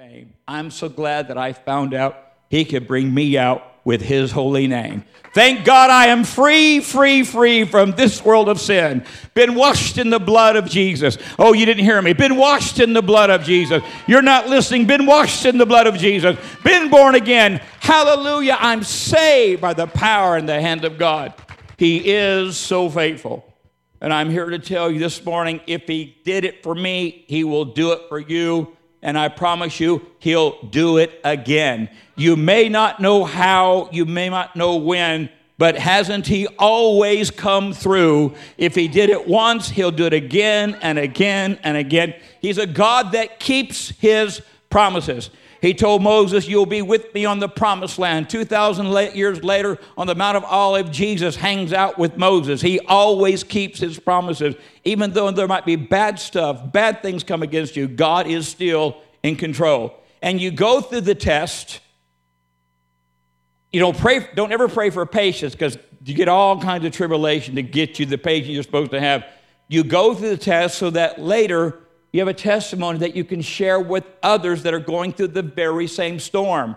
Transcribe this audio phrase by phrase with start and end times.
[0.00, 0.32] fame.
[0.48, 2.16] I'm so glad that I found out
[2.48, 5.04] he could bring me out with his holy name.
[5.34, 9.04] Thank God I am free, free, free from this world of sin.
[9.34, 11.18] Been washed in the blood of Jesus.
[11.38, 12.14] Oh, you didn't hear me.
[12.14, 13.82] Been washed in the blood of Jesus.
[14.06, 14.86] You're not listening.
[14.86, 16.34] Been washed in the blood of Jesus.
[16.64, 17.60] Been born again.
[17.80, 18.56] Hallelujah.
[18.58, 21.34] I'm saved by the power and the hand of God.
[21.76, 23.44] He is so faithful.
[24.00, 27.44] And I'm here to tell you this morning if He did it for me, He
[27.44, 31.88] will do it for you and I promise you, He'll do it again.
[32.16, 37.72] You may not know how, you may not know when, but hasn't He always come
[37.72, 38.34] through?
[38.58, 42.14] If He did it once, He'll do it again and again and again.
[42.40, 45.30] He's a God that keeps His promises.
[45.60, 48.30] He told Moses, You'll be with me on the promised land.
[48.30, 52.62] 2,000 years later, on the Mount of Olive, Jesus hangs out with Moses.
[52.62, 54.54] He always keeps his promises.
[54.84, 59.02] Even though there might be bad stuff, bad things come against you, God is still
[59.22, 59.94] in control.
[60.22, 61.80] And you go through the test.
[63.70, 67.56] You don't pray, don't ever pray for patience because you get all kinds of tribulation
[67.56, 69.24] to get you the patience you're supposed to have.
[69.68, 71.78] You go through the test so that later
[72.12, 75.42] you have a testimony that you can share with others that are going through the
[75.42, 76.76] very same storm.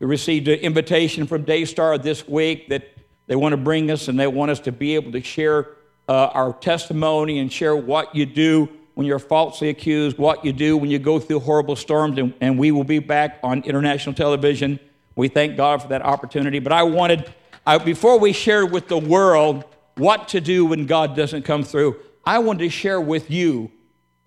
[0.00, 2.88] We received an invitation from Daystar this week that
[3.26, 5.68] they want to bring us and they want us to be able to share
[6.08, 10.76] uh, our testimony and share what you do when you're falsely accused, what you do
[10.76, 14.80] when you go through horrible storms, and, and we will be back on international television.
[15.14, 16.58] We thank God for that opportunity.
[16.58, 17.32] But I wanted,
[17.66, 19.64] I, before we share with the world
[19.96, 23.70] what to do when God doesn't come through, I wanted to share with you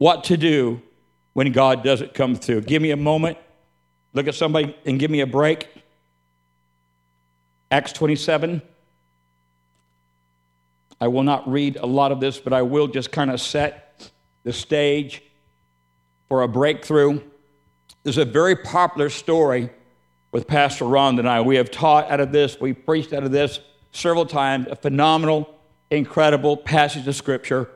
[0.02, 0.82] what to do
[1.34, 2.62] when God doesn't come through.
[2.62, 3.38] Give me a moment.
[4.14, 5.70] Look at somebody and give me a break.
[7.70, 8.64] Acts 27.
[11.00, 14.12] I will not read a lot of this, but I will just kind of set
[14.44, 15.22] the stage
[16.28, 17.22] for a breakthrough.
[18.02, 19.70] There's a very popular story
[20.32, 21.42] with Pastor Ron and I.
[21.42, 23.60] We have taught out of this, we preached out of this
[23.92, 25.60] several times, a phenomenal,
[25.92, 27.70] incredible passage of Scripture.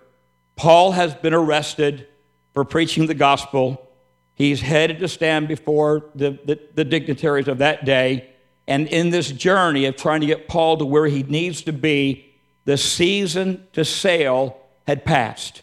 [0.55, 2.07] Paul has been arrested
[2.55, 3.91] for preaching the gospel.
[4.33, 8.31] He's headed to stand before the, the, the, dignitaries of that day.
[8.67, 12.33] And in this journey of trying to get Paul to where he needs to be,
[12.63, 14.57] the season to sail
[14.87, 15.61] had passed.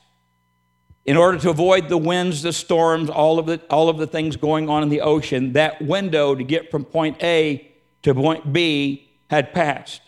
[1.05, 4.37] In order to avoid the winds, the storms, all of the, all of the things
[4.37, 7.73] going on in the ocean, that window to get from point A
[8.03, 10.03] to point B had passed.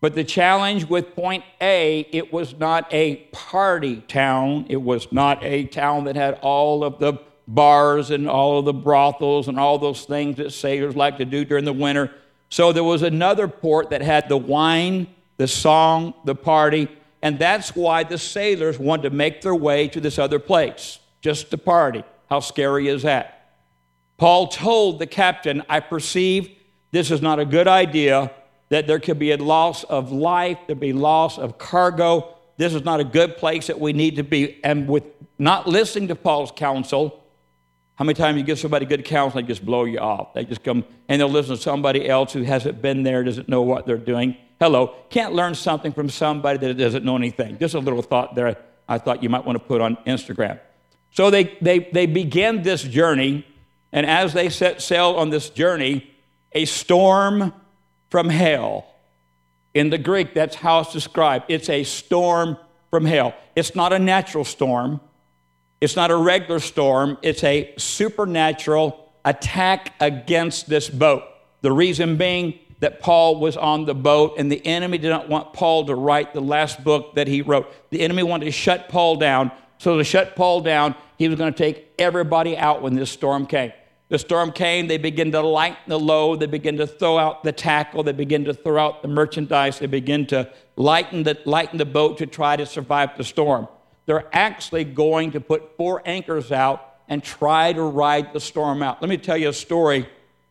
[0.00, 4.66] But the challenge with point A, it was not a party town.
[4.70, 8.72] It was not a town that had all of the bars and all of the
[8.72, 12.10] brothels and all those things that sailors like to do during the winter.
[12.48, 16.88] So there was another port that had the wine, the song, the party,
[17.22, 21.50] and that's why the sailors wanted to make their way to this other place, just
[21.50, 22.02] to party.
[22.30, 23.36] How scary is that?
[24.16, 26.50] Paul told the captain, I perceive
[26.92, 28.32] this is not a good idea
[28.70, 32.34] that there could be a loss of life, there'd be loss of cargo.
[32.56, 34.62] This is not a good place that we need to be.
[34.64, 35.04] And with
[35.38, 37.22] not listening to Paul's counsel,
[37.96, 40.32] how many times you give somebody good counsel, they just blow you off.
[40.34, 43.62] They just come and they'll listen to somebody else who hasn't been there, doesn't know
[43.62, 44.36] what they're doing.
[44.58, 47.58] Hello, can't learn something from somebody that doesn't know anything.
[47.58, 48.56] Just a little thought there
[48.90, 50.58] I thought you might want to put on Instagram.
[51.12, 53.46] So they, they, they begin this journey,
[53.92, 56.10] and as they set sail on this journey,
[56.52, 57.52] a storm
[58.10, 58.86] from hell.
[59.72, 61.46] In the Greek, that's how it's described.
[61.48, 62.56] It's a storm
[62.90, 63.34] from hell.
[63.54, 65.00] It's not a natural storm,
[65.80, 71.22] it's not a regular storm, it's a supernatural attack against this boat.
[71.62, 75.52] The reason being that Paul was on the boat, and the enemy did not want
[75.52, 77.70] Paul to write the last book that he wrote.
[77.90, 79.52] The enemy wanted to shut Paul down.
[79.78, 83.46] So, to shut Paul down, he was going to take everybody out when this storm
[83.46, 83.72] came.
[84.10, 87.52] The storm came, they begin to lighten the load, they begin to throw out the
[87.52, 91.84] tackle, they begin to throw out the merchandise, they begin to lighten the, lighten the
[91.84, 93.68] boat to try to survive the storm.
[94.06, 99.00] They're actually going to put four anchors out and try to ride the storm out.
[99.00, 100.08] Let me tell you a story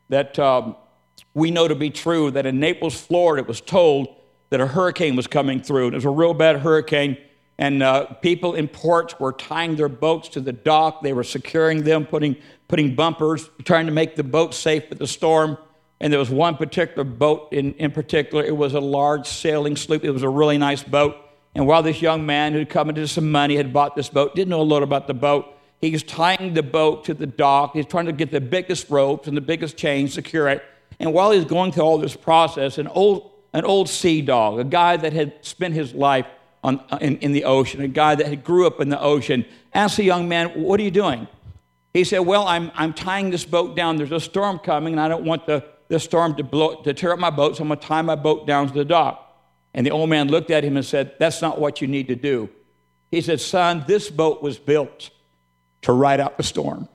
[0.07, 0.77] that um,
[1.33, 4.07] we know to be true that in Naples, Florida, it was told
[4.51, 5.87] that a hurricane was coming through.
[5.87, 7.17] And It was a real bad hurricane
[7.59, 11.03] and uh, people in ports were tying their boats to the dock.
[11.03, 12.37] They were securing them, putting,
[12.69, 15.57] putting bumpers, trying to make the boat safe for the storm.
[15.99, 18.45] And there was one particular boat in, in particular.
[18.45, 20.05] It was a large sailing sloop.
[20.05, 21.17] It was a really nice boat.
[21.53, 24.51] And while this young man who'd come into some money had bought this boat, didn't
[24.51, 27.73] know a lot about the boat, he was tying the boat to the dock.
[27.73, 30.63] He's trying to get the biggest ropes and the biggest chains, secure it.
[30.97, 34.63] And while he's going through all this process, an old, an old sea dog, a
[34.63, 36.25] guy that had spent his life
[36.63, 39.45] on, uh, in, in the ocean, a guy that had grew up in the ocean,
[39.73, 41.27] asked the young man, What are you doing?
[41.93, 43.97] He said, Well, I'm, I'm tying this boat down.
[43.97, 47.13] There's a storm coming, and I don't want the, the storm to, blow, to tear
[47.13, 49.25] up my boat, so I'm going to tie my boat down to the dock.
[49.73, 52.15] And the old man looked at him and said, That's not what you need to
[52.15, 52.49] do.
[53.11, 55.09] He said, Son, this boat was built
[55.81, 56.87] to ride out the storm.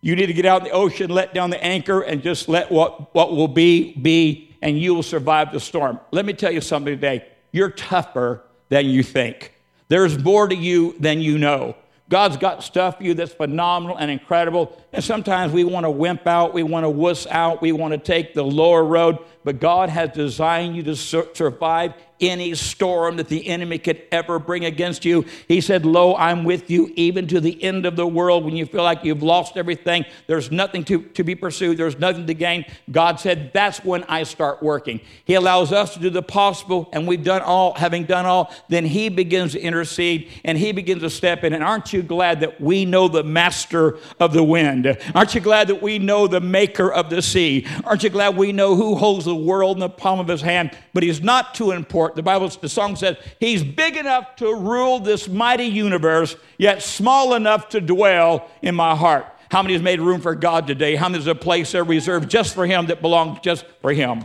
[0.00, 2.70] You need to get out in the ocean, let down the anchor, and just let
[2.70, 6.00] what, what will be, be, and you will survive the storm.
[6.12, 7.26] Let me tell you something today.
[7.52, 9.52] You're tougher than you think.
[9.88, 11.76] There's more to you than you know.
[12.08, 14.80] God's got stuff for you that's phenomenal and incredible.
[14.92, 17.98] And sometimes we want to wimp out, we want to wuss out, we want to
[17.98, 19.18] take the lower road.
[19.46, 24.38] But God has designed you to sur- survive any storm that the enemy could ever
[24.38, 25.24] bring against you.
[25.48, 28.66] He said, Lo, I'm with you even to the end of the world when you
[28.66, 30.04] feel like you've lost everything.
[30.26, 32.64] There's nothing to, to be pursued, there's nothing to gain.
[32.90, 35.00] God said, That's when I start working.
[35.24, 38.84] He allows us to do the possible, and we've done all, having done all, then
[38.84, 41.52] He begins to intercede and He begins to step in.
[41.52, 44.96] And aren't you glad that we know the master of the wind?
[45.14, 47.66] Aren't you glad that we know the maker of the sea?
[47.84, 50.76] Aren't you glad we know who holds the world in the palm of His hand?
[50.92, 54.98] But He's not too important the Bible, the song says, He's big enough to rule
[54.98, 59.26] this mighty universe, yet small enough to dwell in my heart.
[59.50, 60.96] How many has made room for God today?
[60.96, 64.24] How many is a place there reserved just for Him that belongs just for Him?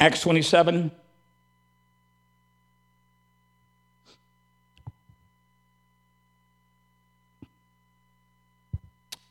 [0.00, 0.90] Acts 27.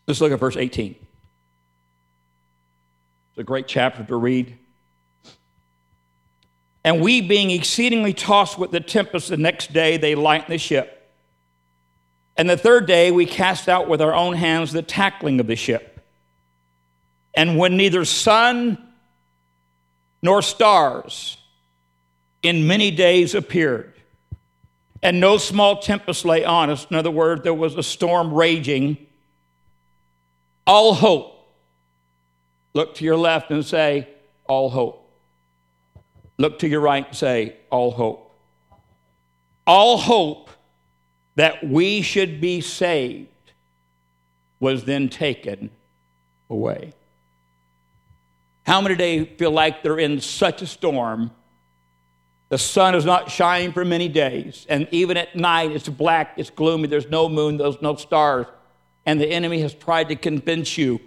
[0.08, 0.96] Let's look at verse 18.
[3.42, 4.56] A great chapter to read.
[6.84, 11.12] And we, being exceedingly tossed with the tempest, the next day they lightened the ship.
[12.38, 15.56] And the third day we cast out with our own hands the tackling of the
[15.56, 16.06] ship.
[17.34, 18.78] And when neither sun
[20.22, 21.38] nor stars
[22.44, 23.96] in many days appeared,
[25.02, 28.98] and no small tempest lay on us, in other words, there was a storm raging,
[30.68, 31.40] all hope.
[32.74, 34.08] Look to your left and say,
[34.46, 35.02] all hope.
[36.38, 38.32] Look to your right and say, All hope.
[39.68, 40.50] All hope
[41.36, 43.30] that we should be saved
[44.60, 45.70] was then taken
[46.50, 46.94] away.
[48.66, 51.30] How many today feel like they're in such a storm?
[52.50, 56.50] The sun is not shining for many days, and even at night it's black, it's
[56.50, 58.48] gloomy, there's no moon, there's no stars,
[59.06, 61.00] and the enemy has tried to convince you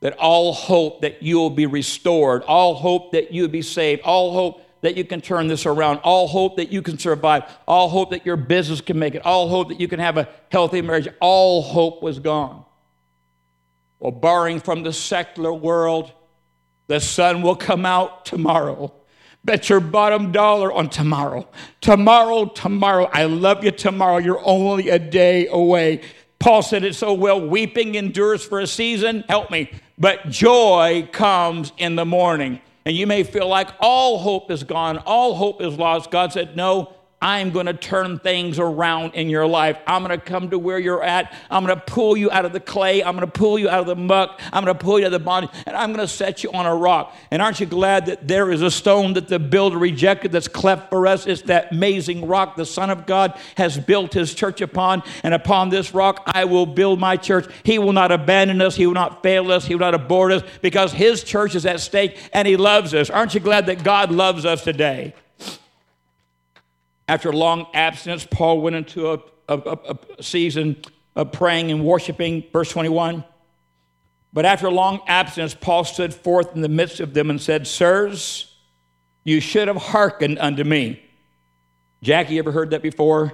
[0.00, 4.02] that all hope that you will be restored, all hope that you will be saved,
[4.02, 7.88] all hope that you can turn this around, all hope that you can survive, all
[7.88, 10.80] hope that your business can make it, all hope that you can have a healthy
[10.80, 12.64] marriage, all hope was gone.
[13.98, 16.12] Well, barring from the secular world,
[16.86, 18.92] the sun will come out tomorrow.
[19.44, 21.48] Bet your bottom dollar on tomorrow.
[21.80, 23.08] Tomorrow, tomorrow.
[23.12, 24.18] I love you tomorrow.
[24.18, 26.02] You're only a day away.
[26.38, 29.24] Paul said it so well weeping endures for a season.
[29.28, 29.70] Help me.
[29.98, 34.98] But joy comes in the morning and you may feel like all hope is gone,
[34.98, 36.10] all hope is lost.
[36.10, 39.76] God said, No, I'm going to turn things around in your life.
[39.88, 41.34] I'm going to come to where you're at.
[41.50, 43.02] I'm going to pull you out of the clay.
[43.02, 44.40] I'm going to pull you out of the muck.
[44.52, 46.52] I'm going to pull you out of the bondage, and I'm going to set you
[46.52, 47.16] on a rock.
[47.32, 50.90] And aren't you glad that there is a stone that the builder rejected that's cleft
[50.90, 51.26] for us?
[51.26, 55.02] It's that amazing rock the Son of God has built his church upon.
[55.24, 57.50] And upon this rock, I will build my church.
[57.64, 58.76] He will not abandon us.
[58.76, 59.64] He will not fail us.
[59.64, 63.10] He will not abort us because his church is at stake and he loves us.
[63.10, 65.14] Aren't you glad that God loves us today?
[67.08, 69.56] After a long abstinence, Paul went into a, a,
[70.18, 70.76] a season
[71.16, 72.44] of praying and worshiping.
[72.52, 73.24] Verse 21.
[74.32, 77.66] But after a long abstinence, Paul stood forth in the midst of them and said,
[77.66, 78.54] Sirs,
[79.24, 81.02] you should have hearkened unto me.
[82.02, 83.32] Jackie, ever heard that before?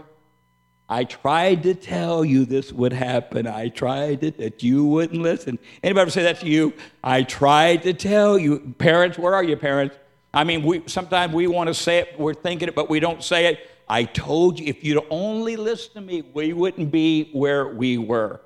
[0.89, 3.47] I tried to tell you this would happen.
[3.47, 5.59] I tried it that you wouldn't listen.
[5.83, 6.75] Anybody ever say that to you?
[7.03, 8.75] I tried to tell you.
[8.79, 9.97] Parents, where are you, parents?
[10.35, 13.23] I mean, we, sometimes we want to say it, we're thinking it, but we don't
[13.23, 13.71] say it.
[13.89, 18.41] I told you, if you'd only listen to me, we wouldn't be where we were.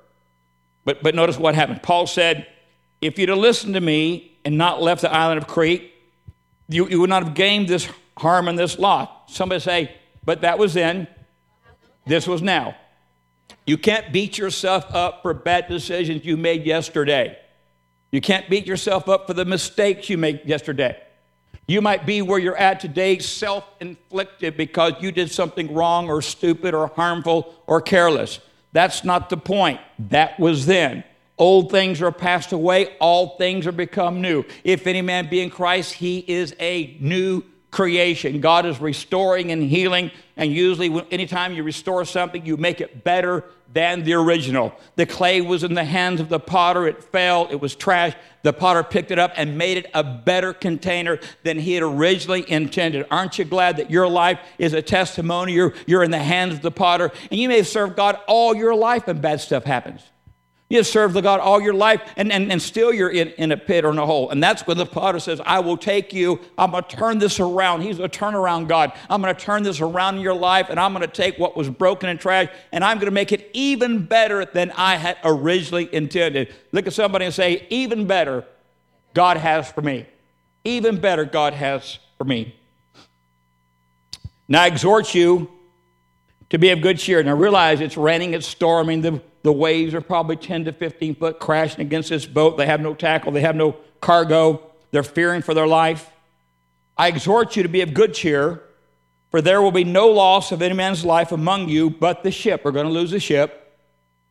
[0.85, 1.81] But, but notice what happened.
[1.81, 2.47] Paul said,
[3.01, 5.91] if you'd have listened to me and not left the island of Crete,
[6.67, 9.09] you, you would not have gained this harm and this loss.
[9.27, 11.07] Somebody say, but that was then,
[12.05, 12.75] this was now.
[13.65, 17.37] You can't beat yourself up for bad decisions you made yesterday.
[18.11, 21.01] You can't beat yourself up for the mistakes you made yesterday.
[21.69, 26.19] You might be where you're at today, self inflicted because you did something wrong or
[26.19, 28.39] stupid or harmful or careless.
[28.71, 29.79] That's not the point.
[29.99, 31.03] That was then.
[31.37, 34.45] Old things are passed away, all things are become new.
[34.63, 37.43] If any man be in Christ, he is a new
[37.79, 38.41] creation.
[38.41, 43.45] God is restoring and healing, and usually, anytime you restore something, you make it better
[43.71, 44.73] than the original.
[44.97, 48.15] The clay was in the hands of the potter, it fell, it was trash.
[48.43, 52.43] The potter picked it up and made it a better container than he had originally
[52.51, 53.05] intended.
[53.09, 55.53] Aren't you glad that your life is a testimony?
[55.53, 58.53] You're, you're in the hands of the potter, and you may have served God all
[58.53, 60.01] your life and bad stuff happens.
[60.69, 63.51] You have served the God all your life, and, and, and still you're in, in
[63.51, 64.29] a pit or in a hole.
[64.29, 66.39] And that's when the potter says, I will take you.
[66.59, 67.81] I'm going to turn this around.
[67.81, 68.93] He's a turnaround God.
[69.09, 71.57] I'm going to turn this around in your life, and I'm going to take what
[71.57, 75.17] was broken and trash, and I'm going to make it even better than I had
[75.23, 76.53] originally intended.
[76.71, 78.45] Look at somebody and say, Even better,
[79.15, 80.05] God has for me.
[80.63, 82.55] Even better, God has for me.
[84.47, 85.49] Now I exhort you
[86.51, 87.23] to be of good cheer.
[87.23, 91.39] Now realize it's raining, it's storming, the the waves are probably 10 to 15 foot
[91.39, 92.57] crashing against this boat.
[92.57, 94.65] They have no tackle, they have no cargo.
[94.91, 96.09] They're fearing for their life.
[96.97, 98.61] I exhort you to be of good cheer,
[99.31, 102.61] for there will be no loss of any man's life among you but the ship.
[102.65, 103.77] We're going to lose the ship,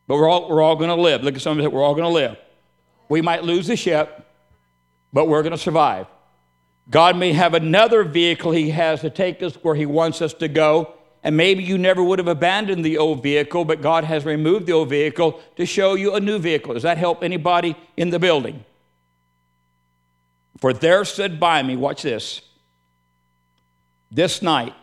[0.06, 1.22] but we're all, we're all going to live.
[1.22, 2.36] Look at some of it, we're all going to live.
[3.08, 4.26] We might lose the ship,
[5.12, 6.06] but we're going to survive.
[6.90, 10.48] God may have another vehicle He has to take us where He wants us to
[10.48, 10.94] go.
[11.22, 14.72] And maybe you never would have abandoned the old vehicle, but God has removed the
[14.72, 16.74] old vehicle to show you a new vehicle.
[16.74, 18.64] Does that help anybody in the building?
[20.58, 22.42] For there stood by me, watch this,
[24.10, 24.74] this night,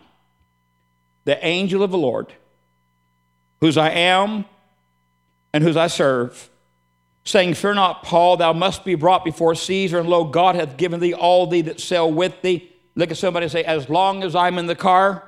[1.26, 2.34] the angel of the Lord,
[3.60, 4.46] whose I am
[5.54, 6.50] and whose I serve,
[7.24, 11.00] saying, Fear not, Paul, thou must be brought before Caesar, and lo, God hath given
[11.00, 12.72] thee all thee that sail with thee.
[12.96, 15.28] Look at somebody and say, As long as I'm in the car,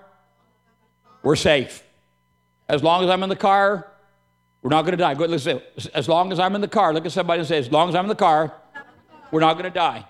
[1.28, 1.84] we're safe.
[2.70, 3.86] As long as I'm in the car,
[4.62, 5.14] we're not going to die.
[5.14, 5.62] Go, listen,
[5.94, 7.96] as long as I'm in the car, look at somebody and say, as long as
[7.96, 8.54] I'm in the car,
[9.30, 10.06] we're not going to die.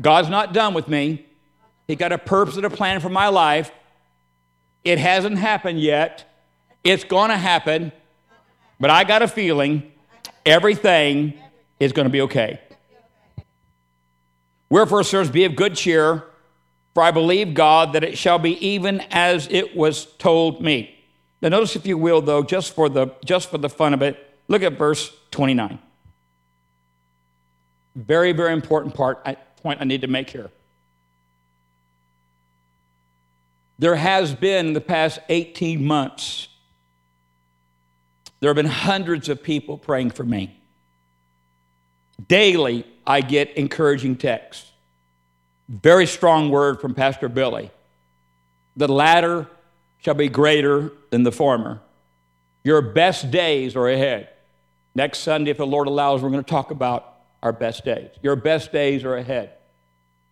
[0.00, 1.26] God's not done with me.
[1.86, 3.70] He got a purpose and a plan for my life.
[4.84, 6.24] It hasn't happened yet.
[6.82, 7.92] It's going to happen.
[8.80, 9.92] But I got a feeling
[10.46, 11.34] everything
[11.78, 12.58] is going to be okay.
[14.70, 16.24] Wherefore, sirs, be of good cheer.
[16.98, 20.98] For I believe God that it shall be even as it was told me.
[21.40, 24.18] Now notice if you will though just for the just for the fun of it,
[24.48, 25.78] look at verse 29.
[27.94, 30.50] Very very important part I, point I need to make here.
[33.78, 36.48] There has been in the past 18 months
[38.40, 40.60] there have been hundreds of people praying for me.
[42.26, 44.72] Daily I get encouraging texts.
[45.68, 47.70] Very strong word from Pastor Billy.
[48.76, 49.46] The latter
[49.98, 51.80] shall be greater than the former.
[52.64, 54.28] Your best days are ahead.
[54.94, 58.10] Next Sunday, if the Lord allows, we're going to talk about our best days.
[58.22, 59.52] Your best days are ahead.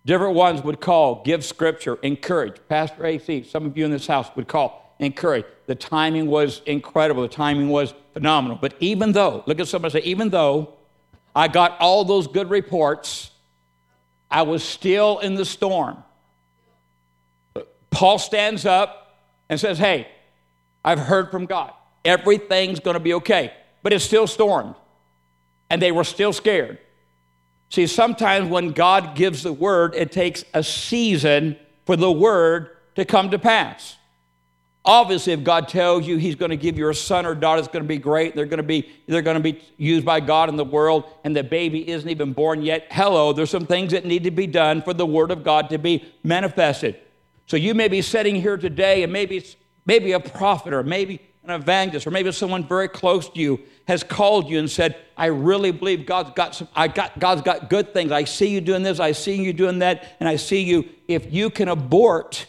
[0.06, 2.56] Different ones would call, give scripture, encourage.
[2.68, 5.44] Pastor AC, some of you in this house would call, encourage.
[5.66, 7.22] The timing was incredible.
[7.22, 8.56] The timing was phenomenal.
[8.60, 10.74] But even though, look at somebody say, even though
[11.34, 13.30] I got all those good reports,
[14.36, 15.96] I was still in the storm.
[17.88, 19.16] Paul stands up
[19.48, 20.08] and says, Hey,
[20.84, 21.72] I've heard from God.
[22.04, 23.54] Everything's going to be okay.
[23.82, 24.74] But it's still stormed.
[25.70, 26.78] And they were still scared.
[27.70, 33.06] See, sometimes when God gives the word, it takes a season for the word to
[33.06, 33.96] come to pass.
[34.86, 37.72] Obviously, if God tells you He's going to give you a son or daughter that's
[37.72, 40.48] going to be great, they're going to be they're going to be used by God
[40.48, 42.86] in the world, and the baby isn't even born yet.
[42.90, 45.78] Hello, there's some things that need to be done for the Word of God to
[45.78, 47.00] be manifested.
[47.48, 49.44] So you may be sitting here today, and maybe
[49.86, 54.04] maybe a prophet or maybe an evangelist or maybe someone very close to you has
[54.04, 56.68] called you and said, "I really believe God's got some.
[56.76, 58.12] I got God's got good things.
[58.12, 59.00] I see you doing this.
[59.00, 60.84] I see you doing that, and I see you.
[61.08, 62.46] If you can abort."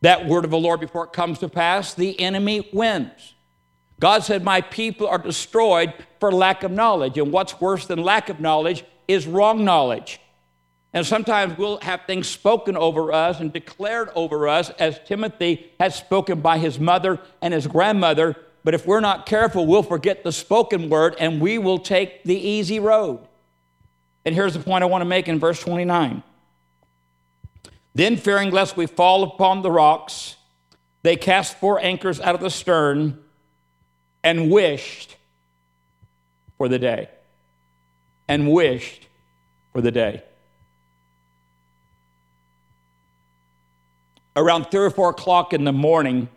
[0.00, 3.34] That word of the Lord before it comes to pass, the enemy wins.
[4.00, 7.18] God said, My people are destroyed for lack of knowledge.
[7.18, 10.20] And what's worse than lack of knowledge is wrong knowledge.
[10.92, 15.94] And sometimes we'll have things spoken over us and declared over us, as Timothy has
[15.94, 18.36] spoken by his mother and his grandmother.
[18.64, 22.34] But if we're not careful, we'll forget the spoken word and we will take the
[22.34, 23.20] easy road.
[24.24, 26.22] And here's the point I want to make in verse 29.
[28.00, 30.36] Then, fearing lest we fall upon the rocks,
[31.02, 33.22] they cast four anchors out of the stern
[34.24, 35.18] and wished
[36.56, 37.10] for the day.
[38.26, 39.06] And wished
[39.74, 40.22] for the day.
[44.34, 46.30] Around three or four o'clock in the morning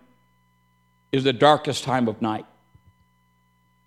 [1.14, 2.46] is the darkest time of night.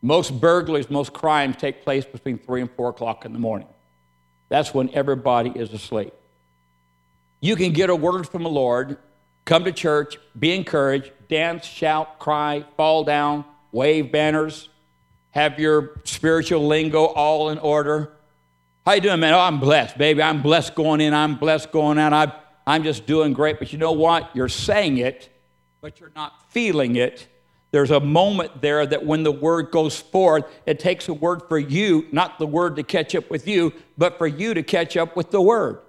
[0.00, 3.68] Most burglaries, most crimes take place between three and four o'clock in the morning.
[4.48, 6.14] That's when everybody is asleep.
[7.40, 8.98] You can get a word from the Lord,
[9.44, 14.68] come to church, be encouraged, dance, shout, cry, fall down, wave banners,
[15.30, 18.12] have your spiritual lingo all in order.
[18.86, 19.34] How you doing, man?
[19.34, 20.22] Oh, I'm blessed, baby.
[20.22, 21.12] I'm blessed going in.
[21.12, 22.12] I'm blessed going out.
[22.12, 22.32] I'm,
[22.66, 23.58] I'm just doing great.
[23.58, 24.34] But you know what?
[24.34, 25.28] You're saying it,
[25.80, 27.28] but you're not feeling it.
[27.70, 31.58] There's a moment there that when the word goes forth, it takes a word for
[31.58, 35.16] you, not the word to catch up with you, but for you to catch up
[35.16, 35.80] with the word.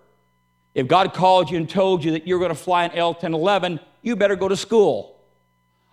[0.78, 3.80] If God called you and told you that you're going to fly an L 1011,
[4.04, 5.20] you better go to school.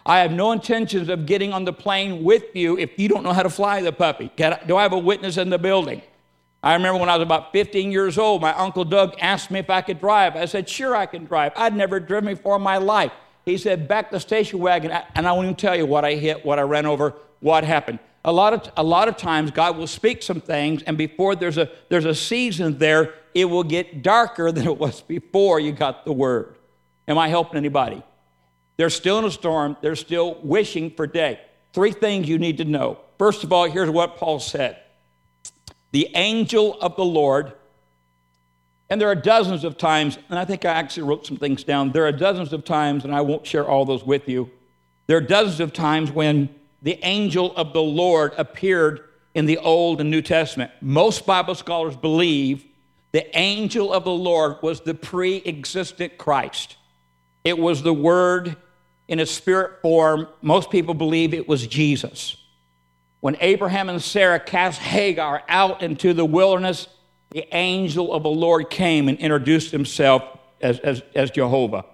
[0.05, 3.33] I have no intentions of getting on the plane with you if you don't know
[3.33, 4.31] how to fly the puppy.
[4.37, 6.03] Do I have a witness in the building?
[6.63, 9.71] I remember when I was about 15 years old, my Uncle Doug asked me if
[9.71, 10.37] I could drive.
[10.37, 11.53] I said, Sure, I can drive.
[11.57, 13.13] I'd never driven before in my life.
[13.47, 14.91] He said, Back the station wagon.
[15.15, 18.01] And I won't even tell you what I hit, what I ran over, what happened.
[18.25, 21.59] A lot of, a lot of times, God will speak some things, and before there's
[21.59, 26.05] a, there's a season there, it will get darker than it was before you got
[26.05, 26.57] the word.
[27.07, 28.03] Am I helping anybody?
[28.77, 29.77] They're still in a storm.
[29.83, 31.41] They're still wishing for day.
[31.73, 32.99] Three things you need to know.
[33.19, 34.79] First of all, here's what Paul said
[35.93, 37.53] The angel of the Lord,
[38.89, 41.93] and there are dozens of times, and I think I actually wrote some things down.
[41.93, 44.51] There are dozens of times, and I won't share all those with you.
[45.07, 46.49] There are dozens of times when
[46.85, 50.71] the angel of the Lord appeared in the Old and New Testament.
[50.83, 52.65] Most Bible scholars believe
[53.11, 56.77] the angel of the Lord was the pre existent Christ.
[57.43, 58.57] It was the Word
[59.09, 60.29] in a spirit form.
[60.43, 62.37] Most people believe it was Jesus.
[63.21, 66.87] When Abraham and Sarah cast Hagar out into the wilderness,
[67.31, 70.23] the angel of the Lord came and introduced himself
[70.61, 71.87] as, as, as Jehovah.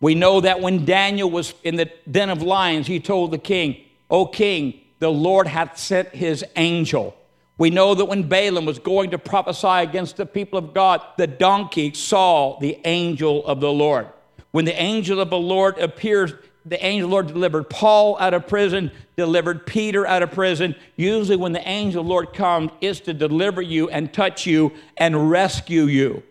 [0.00, 3.84] We know that when Daniel was in the den of lions, he told the king,
[4.10, 7.16] O king, the Lord hath sent his angel.
[7.58, 11.26] We know that when Balaam was going to prophesy against the people of God, the
[11.26, 14.08] donkey saw the angel of the Lord.
[14.50, 16.32] When the angel of the Lord appears,
[16.64, 20.74] the angel of the Lord delivered Paul out of prison, delivered Peter out of prison.
[20.96, 24.72] Usually, when the angel of the Lord comes, is to deliver you and touch you
[24.96, 26.22] and rescue you.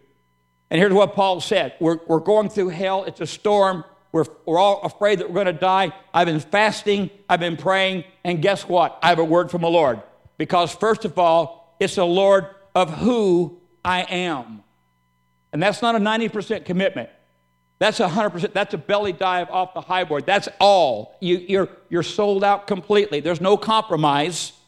[0.70, 3.84] And here's what Paul said We're, we're going through hell, it's a storm.
[4.12, 5.92] We're, we're all afraid that we're going to die.
[6.14, 8.98] I've been fasting, I've been praying, and guess what?
[9.04, 10.02] I have a word from the Lord.
[10.38, 14.64] Because, first of all, it's the Lord of who I am.
[15.52, 17.10] And that's not a 90% commitment.
[17.80, 18.54] That's 100%.
[18.54, 20.26] That's a belly dive off the high board.
[20.26, 21.16] That's all.
[21.22, 23.22] You, you're, you're sold out completely.
[23.22, 24.52] There's no compromise.